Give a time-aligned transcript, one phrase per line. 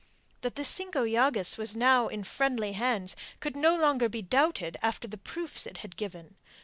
[0.41, 5.07] That the Cinco Llagas was now in friendly hands could no longer be doubted after
[5.07, 6.37] the proofs it had given.